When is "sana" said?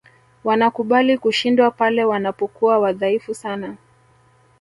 3.35-3.77